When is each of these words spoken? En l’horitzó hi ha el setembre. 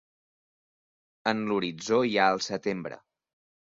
En 1.33 1.45
l’horitzó 1.51 2.03
hi 2.11 2.19
ha 2.25 2.35
el 2.37 2.45
setembre. 2.51 3.03